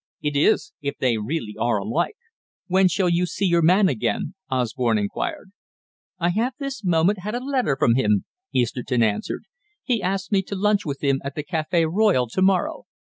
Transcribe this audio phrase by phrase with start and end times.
[0.23, 2.17] "It is if they really are alike.
[2.65, 5.51] When shall you see your man again?" Osborne inquired.
[6.17, 9.43] "I have this moment had a letter from him," Easterton answered.
[9.83, 12.85] "He asks me to lunch with him at the Café Royal to morrow.